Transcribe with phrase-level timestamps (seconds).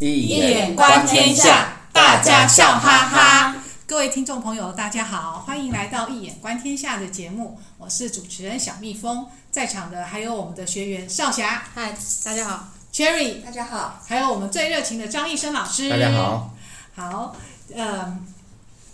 [0.00, 3.56] 易眼观天下，大家笑哈哈。
[3.86, 16.52] 各位听众朋友，大家好，欢迎来到《一眼观天下》的节目，我是主持人小蜜蜂，在场的还有我们的学员少霞，嗨，大家好，Cherry，大家好，还有我们最热情的张医生老师，大家好，
[16.96, 17.36] 好，
[17.72, 18.26] 嗯，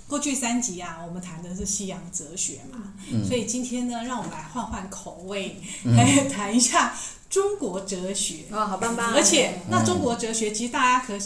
[0.07, 6.93] 过去三集啊，我们谈的是西洋哲学嘛，嗯、所以今天呢，让我们来换换口味，来 谈一下。
[7.31, 9.15] 中国哲学哦，好棒棒！
[9.15, 11.17] 而且，那中国哲学其实大家可，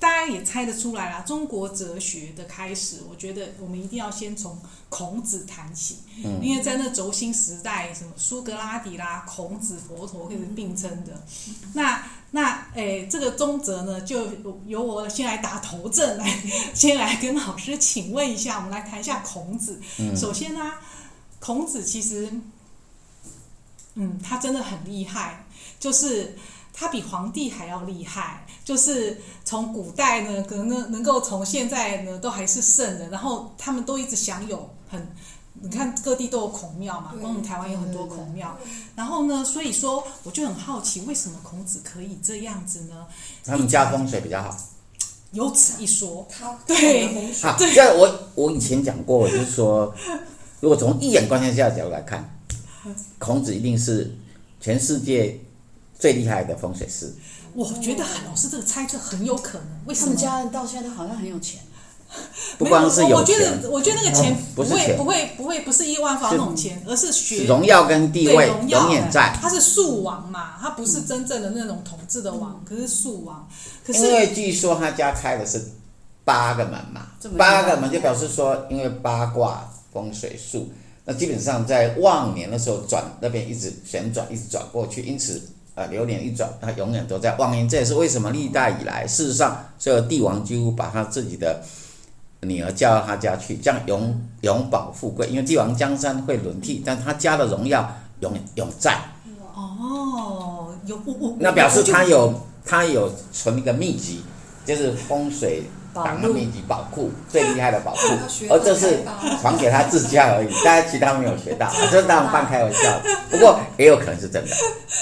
[0.00, 1.20] 大家也猜得出来啦。
[1.20, 4.58] 中国哲学的开始，我觉得我们一定要先从
[4.88, 11.22] 孔子谈起，嗯、因为在那轴心时代，什么苏格拉底啦、孔子、佛陀，可是并称的。
[11.74, 14.26] 那那诶，这个宗哲呢，就
[14.66, 16.42] 由我先来打头阵，来
[16.74, 19.80] 先来跟老师请问一下，我们来谈一下孔子。
[20.00, 20.80] 嗯、首先呢、啊，
[21.38, 22.28] 孔子其实，
[23.94, 25.43] 嗯，他真的很厉害。
[25.78, 26.36] 就是
[26.72, 35.06] 他比皇帝还要厉害，就是从古代呢，可能能够从现在呢都还是圣人，然后他们都一直享有很，
[35.54, 38.58] 你看各地都有孔庙嘛，光我们台湾有很多孔庙，
[38.96, 43.06] 然后呢，所以说我就很好奇，为什么孔子可以这样子呢？
[43.44, 44.56] 他们家风水比较好，
[45.30, 46.26] 有此一说。
[46.66, 49.94] 对，好，这我我以前讲过，就是说，
[50.60, 52.36] 如果从一眼观天下的角度来看，
[53.18, 54.16] 孔子一定是
[54.60, 55.40] 全世界。
[56.04, 57.10] 最厉害的风水师，
[57.54, 59.66] 我觉得老师这个猜测很有可能。
[59.86, 60.08] 为什么？
[60.08, 61.62] 他们家人到现在都好像很有钱，
[62.58, 69.34] 不光是有钱，我觉得我觉得那个钱不会、嗯、不会不会不是亿万富翁钱，而是学荣耀跟地位永远在。
[69.40, 73.48] 他是树王嘛，他不是真正的那种统治的王，嗯、可是树王。
[73.82, 75.58] 可是因为据说他家开的是
[76.22, 77.06] 八个门嘛，
[77.38, 80.68] 八个门就表示说，因为八卦风水术，
[81.06, 85.40] 那基本上在旺年的时候转那边一直旋转，一直转过去，因此。
[85.74, 87.68] 啊，流年一转，他永远都在旺运。
[87.68, 91.60] 这也是为什么历代以来，事实上所有帝王几乎把他自己的
[92.42, 95.26] 女儿嫁到他家去，这样永永保富贵。
[95.26, 98.98] 因为帝王江山会轮替，但他家的荣耀永永在。
[99.54, 102.32] 哦，有不不，那表示他有
[102.64, 104.22] 他有存一个秘籍，
[104.64, 105.64] 就是风水。
[105.94, 108.00] 党的秘籍宝库最厉害的宝库，
[108.50, 109.04] 而这是
[109.40, 113.00] 传给他自家而已，大家其他没有学到， 这是当然半开玩笑，
[113.30, 114.50] 不过 也有可能是真的。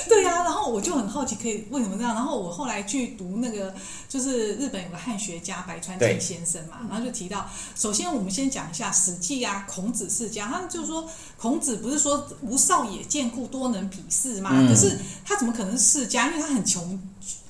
[0.09, 2.15] 对呀、啊，然后我就很好奇，可以为什么这样？
[2.15, 3.73] 然后我后来去读那个，
[4.09, 16.27] 就是日本有个汉学家白川静先生嘛，然后就提到，首先我们先讲一下《史记》啊，孔子世家，他们就是说孔子不是说无少也见故多能鄙视嘛，嗯、可是他怎么可能是世家？
[16.29, 17.01] 因为他很穷。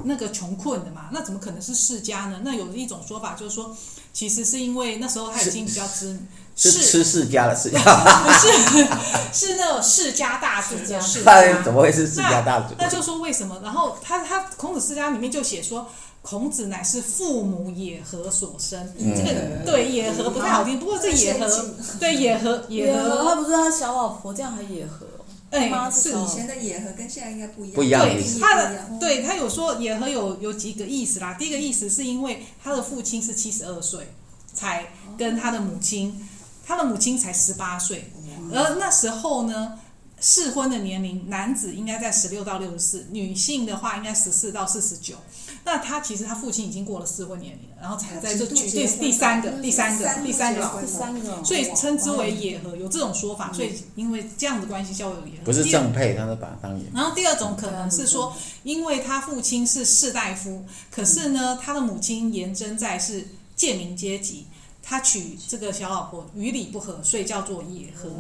[0.05, 2.41] 那个穷困的嘛，那怎么可能是世家呢？
[2.45, 3.77] 那有一种说法就是说，
[4.13, 6.19] 其实是因为那时候他已经比较知
[6.55, 8.87] 是，是吃世家的世家，不是
[9.33, 12.75] 是那种世家大族的世家，怎么会是世家大族？
[12.79, 13.61] 那就说为什么？
[13.63, 15.87] 然后他他孔子世家里面就写说，
[16.21, 18.79] 孔子乃是父母野合所生。
[18.99, 25.07] 嗯、这个对野合不太好听，不过这野合对野合野合，他不是他小老婆这样还野合。
[25.53, 27.77] 哎，是以前的野合跟现在应该不一样。
[27.77, 28.03] 不一样。
[28.03, 31.35] 对他的，对他有说野合有有几个意思啦。
[31.35, 34.09] 第一个意思是因为他的父亲是七十二岁
[34.55, 34.87] 才
[35.19, 36.27] 跟他的母亲，
[36.67, 38.11] 他的母亲才十八岁，
[38.53, 39.79] 而那时候呢，
[40.23, 45.17] 适婚的年龄，男子应该在十六到六十四，女性的话应该十四到四十九。
[45.65, 53.53] 那他其实他父亲已经过了适婚年龄了，然后才在这举第第三个第三个第三个老婆，所以称之为野合，有这种说法。
[53.53, 55.45] 所以因为这样的关系叫做野合。
[55.45, 56.85] 不是正配，他是把他当野。
[56.95, 64.47] 然后第二种可能是说，因为他父亲是士大夫，可是呢，他的母亲颜真在是贱民阶级。
[64.93, 68.11] 他娶这个小老婆与理不合，所以叫做野合。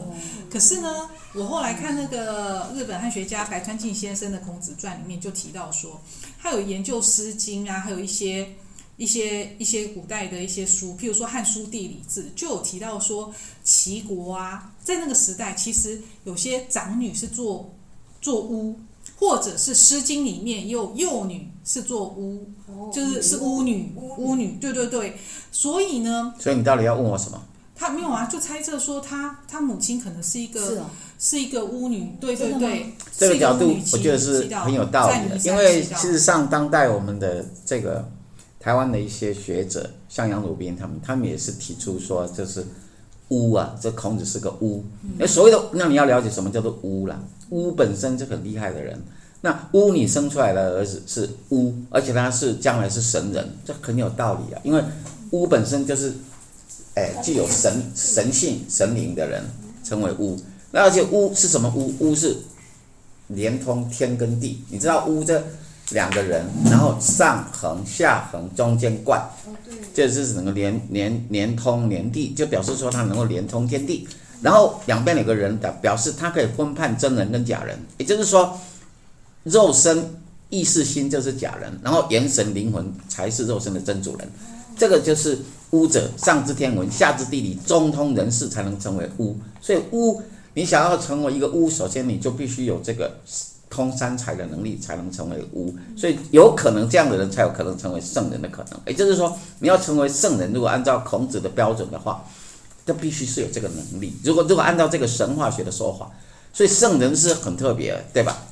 [0.50, 6.00] 可是呢，我后来看那个日本汉学家白川静先生的《孔子传》里面就提到说，
[6.40, 8.54] 他有研究《诗经》啊，还有一些
[8.96, 17.70] 一些一些古代的一些书，譬如说《汉书地理志》，就有提到说，齐国啊，在那个时代，其实有些长女是做
[18.22, 18.80] 做巫。
[19.22, 25.16] 或者是《诗经》里面有幼女是做巫，哦、就是是巫女，巫女，对对对。
[25.52, 27.40] 所以呢，所以你到底要问我什么？
[27.76, 30.84] 他没有啊，就猜测说他他母亲可能是一个
[31.20, 32.92] 是，一个巫女，对对对。
[33.16, 38.04] 这个角度我觉得是很有道理的，因为事实上当代我们的这个
[38.58, 42.66] 台湾的一些学者，像杨鲁宾他们，他们也是提出说就是
[43.28, 44.84] 巫啊，这孔子是个巫。
[45.16, 47.22] 那、嗯、所谓的，那你要了解什么叫做巫啦？
[47.50, 48.98] 巫本身就很厉害的人，
[49.44, 54.60] 那巫女生出来的儿子是巫，而且他是将来是神人，这很有道理啊。
[54.62, 54.82] 因为
[55.32, 56.12] 巫本身就是，
[56.94, 59.42] 哎，具有神神性神灵的人
[59.84, 60.40] 称为巫。
[60.70, 61.92] 那而且巫是什么巫？
[61.98, 62.36] 巫是
[63.26, 64.62] 连通天跟地。
[64.70, 65.42] 你知道巫这
[65.90, 69.20] 两个人，然后上横下横中间贯，
[69.92, 74.06] 这就是能够连连连通连地，就表示说它能够连通天地。
[74.40, 78.58] 然后两边有个人的，表示他可以分判真人跟假人，也就是说，
[79.44, 80.16] 肉身、
[80.50, 84.28] 意识、心就是假人，然后元神、灵魂才是肉身的真主人。
[84.76, 85.38] 这个就是
[85.70, 89.36] 巫者，上知天文，下知地理，中通人事，才能成为巫。
[89.60, 90.22] 所以巫，
[90.54, 93.18] 你想要成为一个巫，首先你就必须有这个
[93.70, 95.74] 通三才的能力，才能成为巫。
[95.96, 98.80] 所以有可能这样的人才有可能成为圣人的可能。
[98.86, 102.24] 也就是说，你要成为圣人，如果按照孔子的标准的话。
[102.84, 104.12] 他必须是有这个能力。
[104.24, 106.10] 如果如果按照这个神话学的说法，
[106.52, 108.42] 所以圣人是很特别，对吧？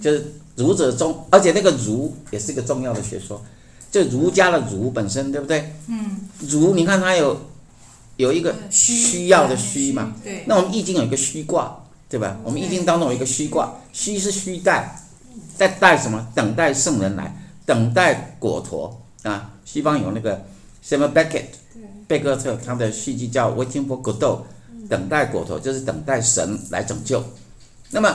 [0.00, 3.40] 就是儒者中，而且那个儒也是一个重要的学说。
[3.90, 5.72] 就儒家的儒本身，对不对？
[5.88, 6.20] 嗯。
[6.40, 7.40] 儒，你看它有
[8.16, 10.14] 有一个需要的需嘛？
[10.22, 10.44] 对。
[10.46, 12.38] 那我们易经有一个虚卦，对吧？
[12.44, 15.02] 我们易经当中有一个虚卦，虚是虚待，
[15.56, 16.28] 在待什么？
[16.34, 17.36] 等待圣人来，
[17.66, 19.52] 等待果陀啊。
[19.64, 20.44] 西方有那个
[20.82, 21.46] 什么 Beckett。
[22.06, 24.38] 贝克特他的戏剧叫《Waiting for Godot》，
[24.88, 27.22] 等待果陀就是等待神来拯救。
[27.90, 28.12] 那么，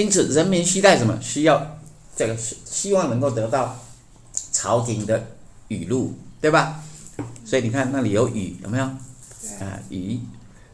[0.00, 1.18] 因此人民期待什么？
[1.20, 1.78] 需要
[2.16, 3.78] 这个希望能够得到
[4.52, 5.26] 朝廷的
[5.68, 6.82] 雨露，对吧？
[7.44, 8.84] 所以你看那里有雨，有没有？
[8.84, 10.18] 啊，雨。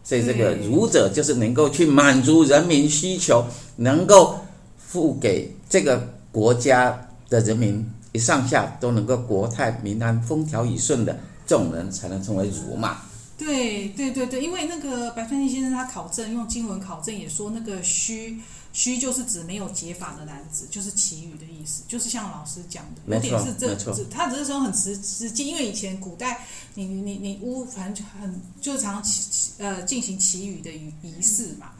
[0.04, 3.44] 所以这个儒者就是能够去满足人民需求，
[3.76, 4.38] 能够
[4.78, 11.18] 付给这个国家的人民一上下都能够国泰民安、风调雨顺的。
[11.44, 13.02] 这种人才能成为儒嘛？
[13.38, 18.40] 对对对对，因为那个白川纪先生他考证用经文考证也说，那个须
[18.78, 26.44] 须就是指没有解法的男子，就是其余的意思，就是像老师讲的，有点是这这，他只是说很实实际，因为以前古代
[26.74, 29.12] 你你你你巫反正很就常常
[29.58, 31.72] 呃进行其余的仪仪式嘛。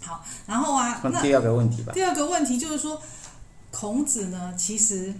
[0.00, 1.92] 好，然后啊，那第二个问题吧。
[1.92, 3.00] 第二个问题就是说，
[3.70, 5.14] 孔子呢，其实。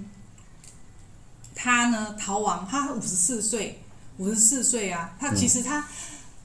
[1.55, 3.79] 他呢，逃亡，他五十四岁，
[4.17, 5.85] 五十四岁啊，他其实他，嗯、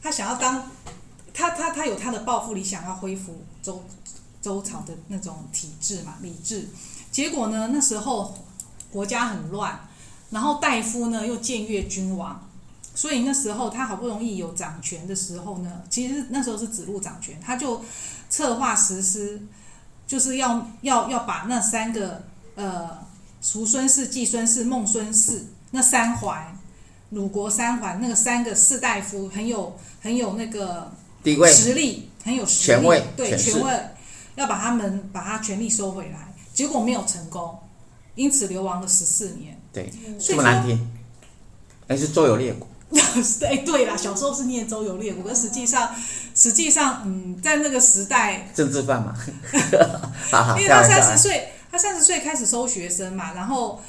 [0.03, 0.69] 他想要当，
[1.33, 3.81] 他他他有他的抱负理想，要恢复周
[4.41, 6.67] 周朝的那种体制嘛，礼制。
[7.11, 8.37] 结果呢，那时候
[8.91, 9.79] 国家很乱，
[10.29, 12.47] 然后大夫呢又僭越君王，
[12.95, 17.83] 所以那时候他好不容易有掌权的时候呢，其实那时候是子路掌权，他就
[18.29, 19.41] 策划实施，
[20.05, 22.23] 就是要要要把那三个
[22.55, 23.05] 呃。
[23.39, 26.57] 叔孙氏、季孙氏、孟孙氏，那三环，
[27.11, 30.91] 鲁国三环，那个三个士大夫很有很有那个
[31.23, 33.79] 地位、实力，很有实力，权位，对权位，
[34.37, 37.59] 要把他们把他权力收回来，结果没有成功，
[38.15, 39.59] 因此流亡了十四年。
[39.73, 40.89] 对，这么难听，
[41.87, 42.65] 那是周游列国。
[43.45, 45.93] 哎，对啦，小时候是念周游列国，可实际上，
[46.33, 49.13] 实际上，嗯，在那个时代，政治犯嘛，
[50.55, 51.49] 因为他三十岁。
[51.69, 53.81] 他三十岁开始收学生嘛，然后，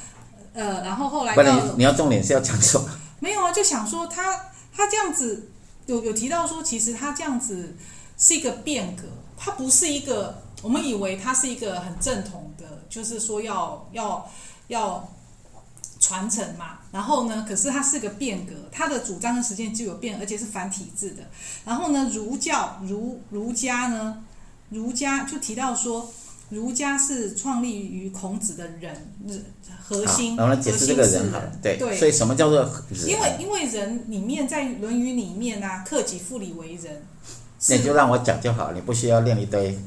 [0.51, 2.85] 呃，然后后来不你，你要重点是要讲什么？
[3.21, 5.49] 没有啊，就想说他他这样子
[5.85, 7.77] 有有提到说，其实他这样子
[8.17, 9.03] 是一个变革，
[9.39, 14.29] 他不是一个我们以为它是一个很正统的，就是说要要
[14.67, 15.09] 要
[15.99, 16.79] 传承嘛。
[16.91, 21.23] 然后呢，可是它是个变革，它的主张跟实践就有变，而且是反体制的。
[21.65, 24.23] 然后呢，儒教儒儒家呢，
[24.69, 26.11] 儒家就提到说。
[26.49, 29.13] 儒家是创立于孔子的人，
[29.83, 30.35] 核心。
[30.35, 33.07] 然后来解释这个人哈，对，对，所以什么叫做人？
[33.07, 37.03] 因为因为人里面在《论语》里面啊，克己复礼为仁。
[37.67, 39.77] 那就让我讲就好，你不需要练一堆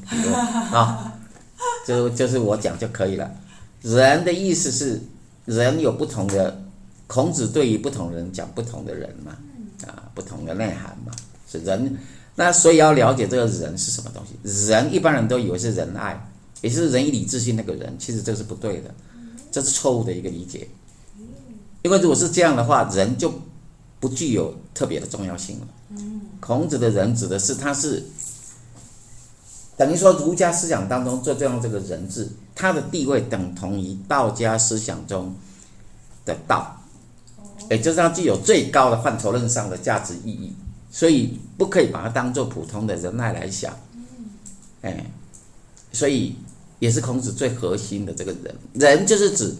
[0.71, 1.13] 啊，
[1.87, 3.31] 就就是我讲就可以了。
[3.81, 5.01] 人的意思是
[5.45, 6.63] 人有不同的，
[7.07, 9.35] 孔子对于不同人讲不同的人嘛，
[9.87, 11.11] 啊，不同的内涵嘛，
[11.49, 11.97] 是人。
[12.35, 14.37] 那所以要了解这个人是什么东西，
[14.67, 16.29] 人一般人都以为是仁爱。
[16.61, 18.89] 也就是仁义礼智信那个人，其实这是不对的，
[19.51, 20.65] 这是错误的一个理解。
[21.81, 23.33] 因为如果是这样的话，人就
[23.99, 25.67] 不具有特别的重要性了。
[26.39, 28.03] 孔子的人指的是他是
[29.77, 35.35] 等于说儒家思想当中最重要这个人字，他的地位等同于道家思想中
[36.25, 36.81] 的道，
[37.69, 40.53] 也就是他具有最高的范畴论上的价值意义，
[40.91, 43.73] 所以不可以把它当做普通的仁爱来想。
[44.81, 45.05] 哎，
[45.91, 46.35] 所以。
[46.79, 49.55] 也是孔子最核心的这个人，人就是指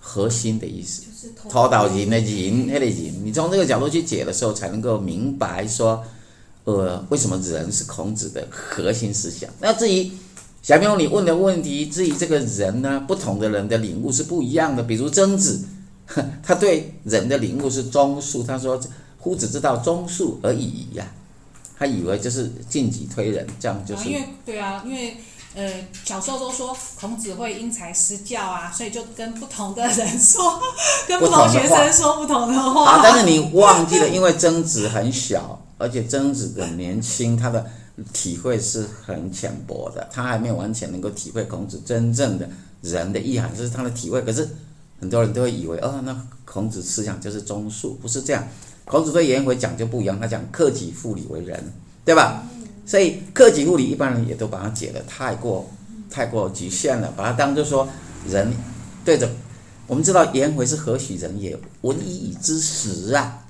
[0.00, 1.02] 核心的意思。
[1.48, 6.04] 头导人的人，那个人，你从这个角度去解的时候，才能够明白说，
[6.64, 9.50] 呃，为什么人是孔子的核心思想。
[9.60, 10.10] 那至于
[10.62, 14.82] 小朋友你问的问题，至于这个人呢，不同的人的领悟是不一样的。
[14.82, 15.64] 比如曾子，
[16.42, 18.80] 他对人的领悟是中恕，他说
[19.22, 21.10] ：“夫子之道，中恕而已矣呀。”
[21.78, 24.08] 他以为就是进己推人，这样就是。
[24.08, 25.16] 因为对啊，因为。
[25.58, 25.68] 呃，
[26.04, 30.62] 小时候都说孔子会因材施教啊，所以就跟不同的人说，
[31.08, 32.92] 跟不同学生说不同的话。
[32.92, 37.66] 啊，但是你忘记了，因为曾子很小，而且曾子的年轻，他的
[38.12, 42.48] 体会是很浅薄的，他还没有完全能够体会孔子真正的
[42.80, 44.22] 人的意涵，这是他的体会。
[44.22, 44.48] 可是
[45.00, 48.46] 很多人都会以为，哦，那孔子思想就是忠恕，不是这样。
[48.84, 51.72] 孔子对颜回讲就不一样，他讲克己复礼为仁，
[52.04, 52.44] 对吧？
[52.88, 55.68] 所以克己复礼，一般人也都把它解得太过、
[56.10, 57.86] 太过局限了，把它当做说
[58.26, 58.50] 人
[59.04, 59.28] 对着。
[59.86, 61.54] 我们知道颜回是何许人也？
[61.82, 63.44] 闻一以知十啊！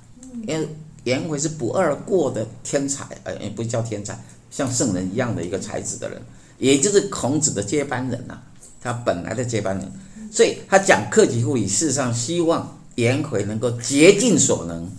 [0.45, 0.67] 因为
[1.05, 6.21] 颜回是不二过的天才，呃，也不叫天才，像圣人一样的一个才子的人，
[6.57, 8.37] 也就是孔子的接班人呐、
[8.81, 9.89] 他本来的接班人。
[10.29, 14.91] 所以他讲克己复礼，事实上希望颜回能够竭尽所能。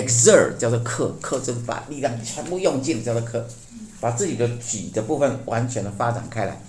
[0.00, 3.46] Exert 叫做克，克就是把力量全部用尽，叫做克，
[4.00, 6.60] 把自己的己的部分完全的发展开来，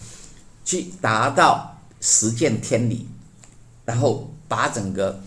[0.66, 3.08] 去达到实践天理，
[3.86, 5.22] 然后把整个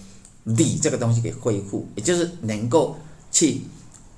[0.45, 2.97] 理这个东西给恢复，也就是能够
[3.31, 3.63] 去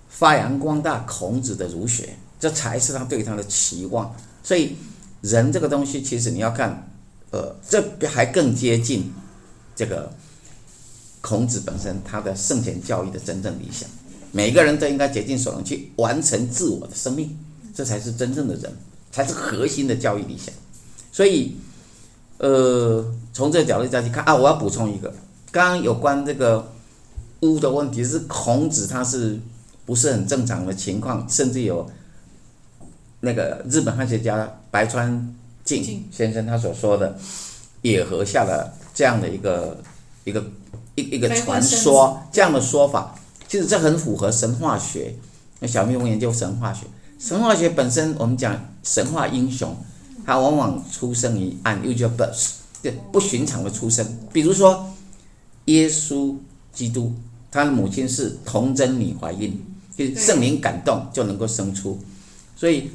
[0.09, 4.14] 发扬光大孔子的儒学，这才是他对他的期望。
[4.43, 4.76] 所以
[5.21, 6.91] 人这个东西，其实你要看，
[7.31, 9.12] 呃，这还更接近
[9.76, 10.12] 这个。
[11.25, 13.88] 孔子本身他的圣贤教育的真正理想，
[14.31, 17.35] 每个人都应该竭尽所能去完成自我的生命，
[17.75, 18.71] 这才是真正的人，
[19.11, 20.52] 才是核心的教育理想。
[21.11, 21.57] 所以，
[22.37, 23.02] 呃，
[23.33, 25.14] 从这个角度再去看啊，我要补充一个，
[25.50, 26.71] 刚刚有关这个
[27.40, 29.40] 巫的问题，是孔子他是
[29.87, 31.90] 不是很正常的情况，甚至有
[33.21, 37.19] 那个日本汉学家白川静先生他所说的
[37.81, 39.78] 野合下了这样的一个
[40.25, 40.45] 一个。
[40.97, 43.15] 一一个传说这样的说法，
[43.49, 45.15] 其实这很符合神话学。
[45.61, 46.87] 那小蜜蜂研究神话学，
[47.19, 49.75] 神话学本身我们讲神话英雄，
[50.27, 52.51] 他往往出生于 unusual birth，
[52.83, 54.07] 对不寻常的出生。
[54.33, 54.93] 比如说
[55.67, 56.35] 耶稣
[56.73, 57.13] 基督，
[57.51, 59.59] 他的母亲是童贞女怀孕，
[59.97, 61.99] 就是圣灵感动就能够生出。
[62.57, 62.91] 所以，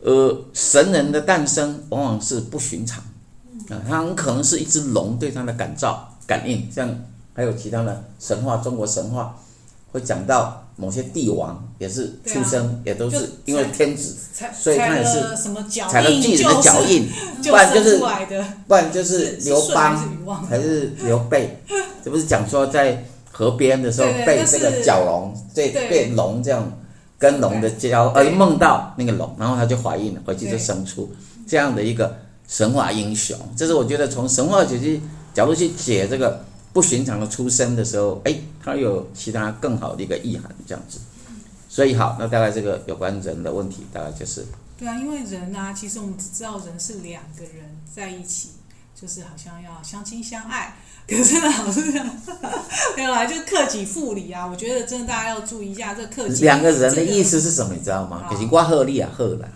[0.00, 3.04] 呃，神人的诞生往往是不寻常
[3.68, 6.88] 啊，他很可能是一只龙对他的感召感应，像。
[7.34, 9.38] 还有其他的神话，中国神话
[9.90, 14.16] 会讲到某些帝王也是出生，啊、也都是因为天子，
[14.52, 15.20] 所以他也是
[15.88, 17.08] 踩了巨人的脚印，
[17.42, 17.98] 不然就是
[18.66, 19.96] 不然就是刘邦
[20.48, 21.58] 还是刘备，
[22.04, 26.70] 这不是讲说在河边的时候被这个蛟龙，对被龙这样
[27.18, 31.10] 跟龙的交，而梦到那个龙，然后他就怀孕了，回去就生出
[31.46, 32.14] 这样的一个
[32.46, 33.36] 神话英雄。
[33.56, 36.44] 这是我觉得从神话解析角度去解这个。
[36.72, 40.98] 不寻常的出生的时候，哎，他有其他更好的一个意涵，这样子。
[41.68, 44.44] 所以好，那大概这个有关人的问题，大概就是。
[44.78, 48.50] 对啊，因为人啊，其实我们只知道人是两个人在一起，
[48.94, 50.74] 就是好像要相亲相爱。
[51.08, 52.06] 可是呢，老师讲
[52.96, 54.46] 没有啦，就克己复礼啊。
[54.46, 56.42] 我觉得真的大家要注意一下这克己。
[56.42, 57.74] 两个人的意思是什么？
[57.74, 58.26] 你知道吗？
[58.30, 59.48] 可是我好你也好啦，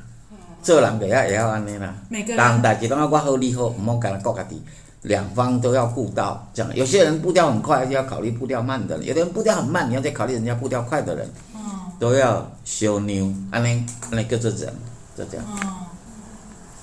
[0.63, 1.95] 做人也要也要安尼啦。
[2.09, 2.37] 每个人。
[2.37, 4.61] 当大家都要我好你好，唔好干那国家己。
[5.07, 11.31] 两方都要顾到，这样有些人步调很快，就要考虑步调慢的；有的人步调很慢，你要再考虑人家步调快的人。
[11.55, 11.61] 嗯，
[12.01, 14.75] 都要修牛，安尼安尼各自人，
[15.17, 15.47] 就这样。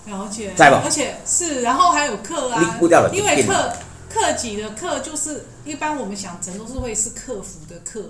[0.06, 0.54] 嗯，了解。
[0.56, 0.82] 在吧？
[0.86, 2.78] 而且是，然后还有课啊，
[3.12, 3.74] 因为课
[4.10, 8.10] 课己的课，就是一般我们想成都是会是客服的课，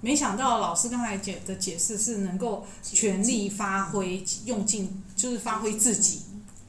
[0.00, 6.22] 没想到老师刚才解的解释是能够全力发挥，用尽就是发挥自己。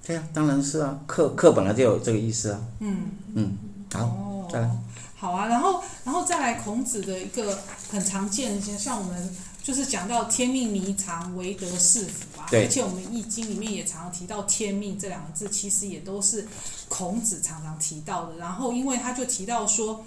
[0.07, 2.61] 对啊，当然是啊，课课本来就有这个意思啊。
[2.79, 3.57] 嗯嗯，
[3.91, 4.71] 好，哦、再来。
[5.17, 7.59] 好啊，然后然后再来孔子的一个
[7.91, 12.47] 很常见的，像我们就是讲到天命弥长，唯德是辅啊。
[12.49, 12.63] 对。
[12.63, 16.47] 而且我们易经里面也常常提到天命这两个字，其实也都是
[16.87, 18.37] 孔子常常提到的。
[18.37, 20.05] 然后因为他就提到说，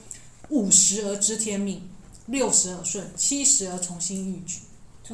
[0.48, 1.82] 五十而知天命，
[2.24, 4.42] 六十而顺，七十而从心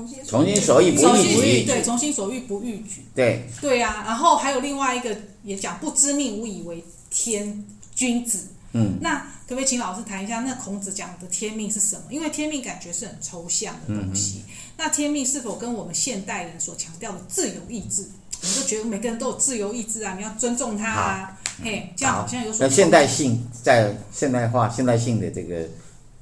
[0.04, 0.22] 逾矩。
[0.24, 4.04] 从心所欲不逾矩，对，从心所欲不逾矩，对，对呀、啊。
[4.06, 8.46] 然后还有另外一个也讲，不知命无以为天君子。
[8.72, 12.02] 嗯，那可不可以请老师谈一下，那孔子讲的天命是什么？
[12.10, 14.42] 因为天命感觉是很抽象的东西。
[14.46, 18.06] 嗯、那天命是否跟我们现代人所强调的自由意志？
[18.42, 21.38] 我们都觉得每个人都有自由意志啊，你要尊重他啊。
[21.62, 22.66] 嘿，这样好像有所？
[22.66, 25.66] 那现代性在现代化、现代性的这个。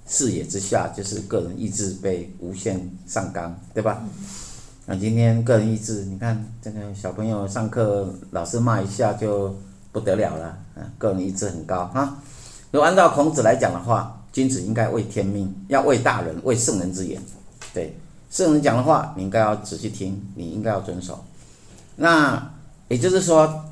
[0.07, 4.03] 视野之下，就是个人意志被无限上纲，对吧？
[4.87, 9.57] 那今天个人意志，你看这个小朋友上课，老师骂一下就
[9.93, 12.19] 不得了了，啊，个人意志很高啊。
[12.71, 17.23] 如果按照孔子来讲的话，君子应该畏天命，要畏大人，畏圣人之言。
[17.73, 17.97] 对，
[18.31, 21.25] 圣人讲的话，你应该要仔细听，你应该要遵守。
[21.97, 22.53] 那
[22.89, 23.65] 也就是说，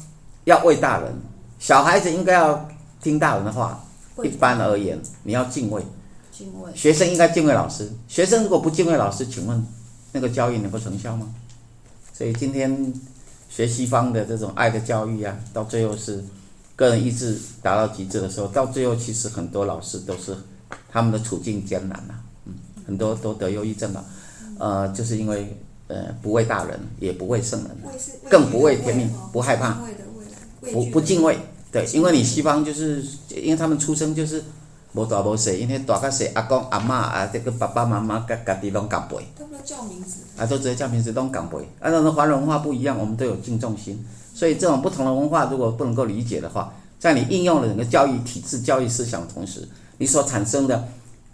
[0.45, 1.12] 要为大人，
[1.59, 2.69] 小孩子应该要
[3.03, 3.85] 听大人的话。
[4.23, 5.83] 一般而言，你要敬畏。
[6.37, 6.73] 敬畏。
[6.75, 7.89] 学生应该敬畏老师。
[8.09, 9.65] 学生如果不敬畏老师，请问
[10.11, 11.33] 那个教育能够成效吗？
[12.12, 12.93] 所以今天
[13.49, 16.23] 学西方的这种爱的教育啊，到最后是
[16.77, 20.37] 个人意志达到极致的时候，到最后其实很多老师都是
[20.91, 22.15] 他们的处境艰难呐，
[22.47, 22.55] 嗯，
[22.87, 24.05] 很多都得忧郁症了，
[24.59, 25.57] 呃，就是因为
[25.89, 27.71] 呃不畏大人，也不畏圣人，
[28.31, 29.79] 更不畏天命，不害怕，
[30.73, 31.37] 不不敬畏。
[31.71, 34.45] 对，因为你西方就是，因为他们出生就是
[34.94, 39.26] 无大无小，因为大甲小阿公阿嬷啊，这个爸爸妈妈家家己拢共辈。
[39.37, 40.18] 他们叫名字。
[40.37, 41.58] 啊，都直接叫名字，拢共辈。
[41.80, 49.66] 啊，那华人文化不一样，我们都有敬重心，所以这种不同的文化如果不能够理解的话，在你应用了整个教育体制、教育思想的同时，
[49.99, 50.88] 你所产生的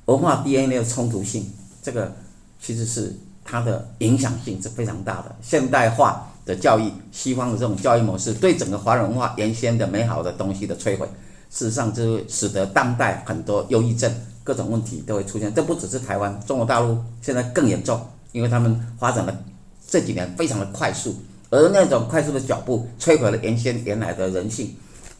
[0.04, 1.50] 文化 DNA 的冲突性，
[1.82, 2.12] 这个
[2.60, 5.36] 其实是它的影响性是非常大的。
[5.42, 6.24] 现代化。
[6.48, 11.06] 的教育，西方的这种教育模式，对整个华人文化原先的美好的东西的摧毁，
[11.50, 14.12] 事实上就使得当代很多忧郁症、
[14.44, 15.52] 各种问题都会出现。
[15.54, 18.00] 这不只是台湾，中国大陆现在更严重，
[18.32, 19.44] 因为他们发展的
[19.86, 21.16] 这几年非常的快速，
[21.50, 24.74] 而那种快速的脚步摧毁了原先原来的人性，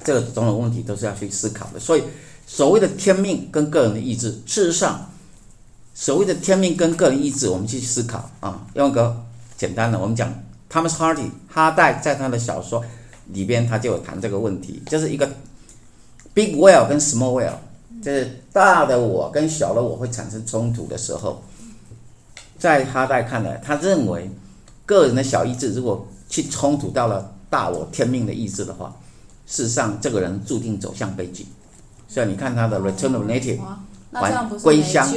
[0.05, 1.81] 这个种种问题都是要去思考的。
[1.81, 2.03] 所以，
[2.47, 5.11] 所谓的天命跟个人的意志，事实上，
[5.95, 9.25] 所谓的天命跟个人意志，我们去思考啊，用一个
[9.57, 10.33] 简单的，我们讲。
[10.71, 12.85] Thomas Hardy 哈代在他的小说
[13.29, 15.27] 里边，他就有谈这个问题，就是一个
[16.39, 17.55] big well 跟 small well，
[18.01, 21.43] 就是大的我跟小的我会产生冲突的时候，
[22.57, 24.31] 在哈代看来，他认为
[24.87, 28.95] 个人的小意志如果去冲突到了大我天命的意志的话，
[29.49, 31.45] 事实上这个人注定走向悲剧。
[32.07, 33.59] 所以你看他的 Return of Native，
[34.13, 35.13] 还归乡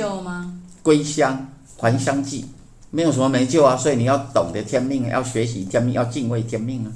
[0.81, 1.47] 归乡
[1.77, 2.47] 还乡记。
[2.89, 6.91] 没有什么没救啊，所以你要懂得天命，要学习天命，要敬畏天命啊，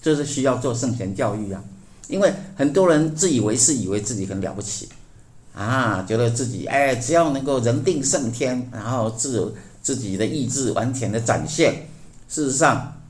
[0.00, 1.62] 这是需要做圣贤教育啊。
[2.08, 4.88] 因为很多人自以为是，以为自己很了不起
[5.54, 11.88] 啊，觉得自己哎，只要能够人定胜天，然后自自己的意志完全的展现。
[12.28, 13.00] 事实上，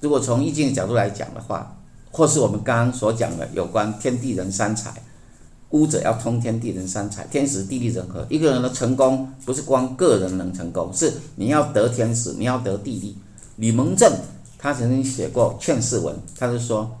[0.00, 1.76] 如果从易经的角度来讲的话，
[2.10, 4.92] 或是我们刚刚所讲的有关天地人三才。
[5.70, 8.26] 巫者要通天地人三才，天时地利人和。
[8.28, 13.16] 一个人的成功不是光个人能成功，是你要得天时，你要得地利。
[13.56, 14.12] 吕蒙正
[14.58, 16.98] 他曾经写过劝世文，他是说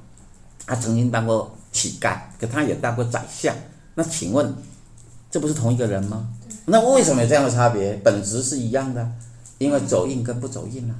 [0.66, 3.54] 他曾经当过乞丐，可他也当过宰相。
[3.94, 4.54] 那请问，
[5.30, 6.28] 这不是同一个人吗？
[6.64, 7.94] 那为什么有这样的差别？
[8.04, 9.10] 本质是一样的，
[9.58, 10.94] 因为走运跟不走运啊，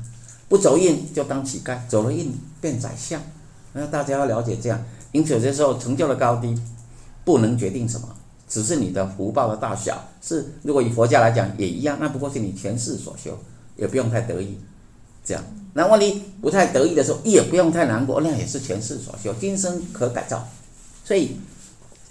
[0.48, 3.20] 不走运就当乞丐，走了运变宰相。
[3.72, 6.59] 那大家要了解这样，因此有些时候成就的高低。
[7.25, 8.09] 不能决定什么，
[8.48, 10.09] 只是你的福报的大小。
[10.20, 13.38] 是，如果以佛家来讲也一样，那不过是你前世所修，
[13.77, 14.59] 也不用太得意。
[15.24, 15.42] 这样，
[15.74, 20.48] 那万一不太得意的时候，也不用太难过，那也是前世所修，今生可改造。
[21.04, 21.37] 所以，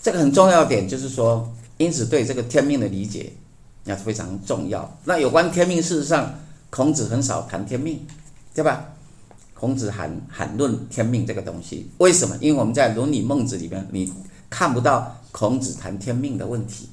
[0.01, 3.33] 这个很重要点就是说，因此对这个天命的理解
[3.83, 4.97] 那是非常重要。
[5.05, 8.05] 那有关天命，事实上孔子很少谈天命，
[8.53, 8.85] 对吧？
[9.53, 12.37] 孔子罕罕论天命这个东西，为什么？
[12.39, 14.11] 因为我们在《论语》《孟子》里边，你。
[14.53, 16.89] 看不到孔子谈天命的问题，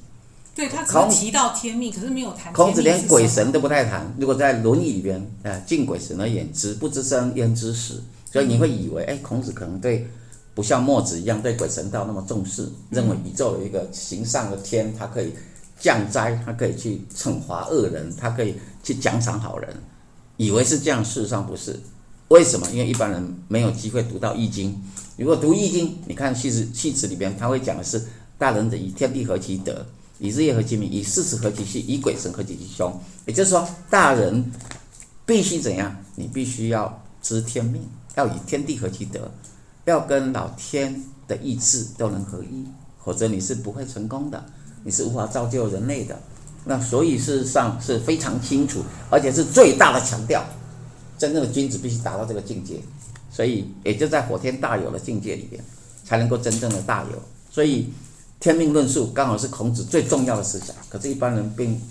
[0.59, 2.51] 对，他只提到天命，可是没有谈。
[2.51, 4.13] 孔子连鬼神都不太谈。
[4.19, 8.03] 如果在《论语》里边，啊，敬鬼神而言之，不知生焉知死？
[8.29, 10.05] 所以你会以为，哎，孔子可能对
[10.53, 15.33] 不像墨子一样对鬼神道那么重视，认为宇宙有一个行上的天，他可以
[15.79, 19.73] 降灾，他可以去惩罚恶人，他可以去奖赏好人，
[20.35, 21.79] 以为是这样，事实上不是。
[22.27, 22.67] 为什么？
[22.73, 24.71] 因为一般人没有机会读到《易经》。
[25.15, 28.05] 如果读《易经》，你看《系辞》系辞里边，他会讲的是：
[28.37, 29.85] 大人者，以天地合其德，
[30.19, 32.93] 以日月合其明，以四时合其序，以鬼神合其吉凶。
[33.25, 34.51] 也就是说，大人
[35.25, 35.95] 必须怎样？
[36.15, 37.81] 你必须要知天命，
[38.15, 39.31] 要以天地合其德，
[39.85, 42.65] 要跟老天的意志都能合一，
[43.03, 44.45] 否则你是不会成功的，
[44.83, 46.19] 你是无法造就人类的。
[46.65, 50.45] 那所以事实上是非常清楚，而且是最大的强调。
[51.17, 52.79] 真正的君子必须达到这个境界，
[53.31, 55.61] 所以也就在火天大有的境界里边，
[56.05, 57.21] 才能够真正的大有。
[57.51, 57.89] 所以
[58.39, 61.81] 天命论述刚好是孔子最重要的思想，可是一般人并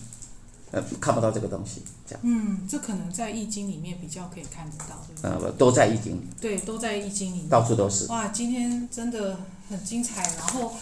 [0.71, 1.83] 呃看不到这个东西。
[2.07, 5.49] 这样，嗯，这可能在易经里面比较可以看得到，对不对？
[5.49, 6.27] 呃，都在易经里。
[6.41, 8.07] 对，都在易经里面，到处都是。
[8.07, 10.23] 哇，今天真的很精彩。
[10.39, 10.73] 然后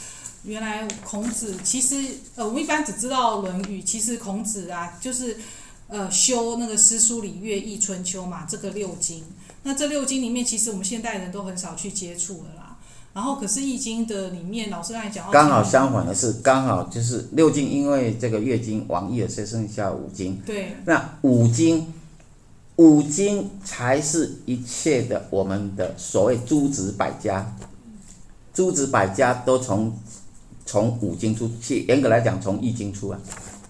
[0.44, 2.02] 原来孔子其实
[2.36, 5.36] 呃，我们一般只知道《论语》，其实孔子啊，就是。
[5.88, 9.22] 呃，修那个诗书礼乐易春秋嘛，这个六经。
[9.62, 12.55] 那这六经里面，其实我们现代人都很少去接触了啦。
[13.16, 20.38] 然后，可是易经的里面，老师刚才讲，刚好相反的是，刚好就是六经，因为这个月经亡佚了，只剩下五经。
[20.44, 20.76] 对。
[20.84, 21.94] 那五经
[22.76, 27.56] 五经才是一切的我们的所谓诸子百家，
[28.52, 29.98] 诸子百家都从
[30.66, 33.18] 从五经出去，严格来讲从易经出啊。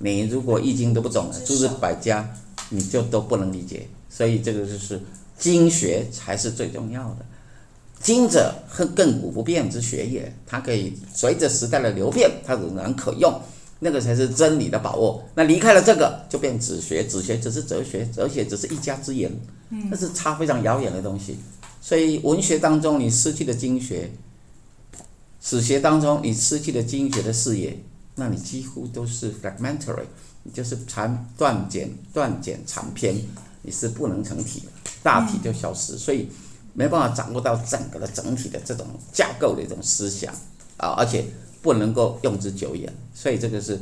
[0.00, 2.28] 你如果易经都不懂了，诸子百家
[2.70, 3.86] 你就都不能理解。
[4.10, 5.00] 所以这个就是
[5.38, 7.24] 经学才是最重要的。
[8.06, 13.36] 经者，恒亘古不变之学也，它可以随着时代的流变，它仍然可用。
[13.80, 15.24] 那个才是真理的把握。
[15.34, 19.28] 那离开了这个，就变子学，子学只是哲学，哲学只是一家之言，
[19.90, 21.36] 那是差非常遥远的东西。
[21.80, 24.12] 所以文学当中你失去了经学，
[25.40, 27.76] 史学当中你失去了经学的视野，
[28.14, 30.04] 那你几乎都是 fragmentary，
[30.44, 33.16] 你就是残断简断简残篇，
[33.62, 34.66] 你是不能成体的，
[35.02, 36.28] 大体就消失，所以
[36.76, 40.32] 没办法掌握到整个的整体的这种架构的一种思想
[40.76, 41.24] 啊，而且。
[41.62, 43.80] 不能够用之久远，所以这个是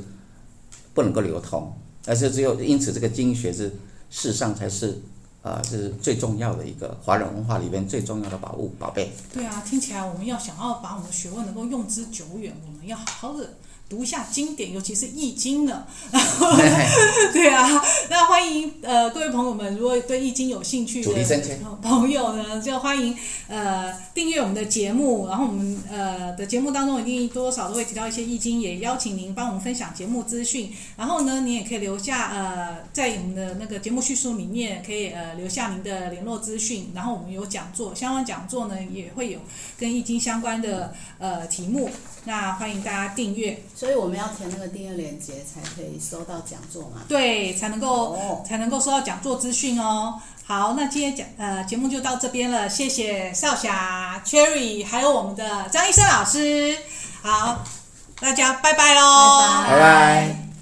[0.94, 1.70] 不能够流通，
[2.06, 3.68] 而是只有因此这个经学是
[4.08, 5.02] 事实上才是
[5.42, 9.12] 啊，是最重要的一个华人文化里面最重要的宝物宝贝。
[9.34, 13.50] 对啊，听起来我们要想要把我们的学问能够用之久远，我们要好好的。
[13.88, 15.86] 读一下经典，尤其是《易经》呢。
[17.32, 21.12] 对啊，那欢迎呃各位朋友们，如果对《易经》有兴趣的
[21.82, 23.16] 朋友呢，就欢迎
[23.46, 25.28] 呃订阅我们的节目。
[25.28, 30.72] 然后我们呃的节目当中一定多少都会提到一些《易经》，也邀请您帮我们分享节目资讯。
[30.96, 36.90] 然后呢，你也可以留下呃在我们的那个节目叙述里面，可以呃留下您的联络资讯。
[36.94, 39.38] 然后我们有讲座，相关讲座呢也会有
[39.78, 41.90] 跟《易经》相关的呃题目。
[42.26, 43.62] 那欢迎大家订阅。
[43.74, 47.02] 所以我们要填那个订阅链接，才可以收到讲座嘛？
[47.08, 50.20] 对，才能够、哦、才能够收到讲座资讯哦。
[50.46, 56.76] 好，那今天讲呃节目就到这边了，谢谢少侠、Cherry，还有我们的张医生老师。
[57.22, 57.64] 好，
[58.20, 59.64] 大家拜拜喽！
[59.66, 59.76] 拜拜。
[59.76, 60.53] 拜拜。